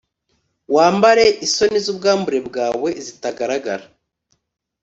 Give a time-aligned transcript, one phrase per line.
[0.75, 3.85] wambare isoni zubwambure bwawe zitagaragara